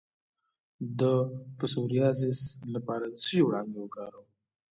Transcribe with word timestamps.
د 0.99 1.01
پسوریازیس 1.57 2.39
لپاره 2.73 3.05
د 3.07 3.13
څه 3.21 3.25
شي 3.29 3.39
وړانګې 3.43 3.79
وکاروم؟ 3.81 4.27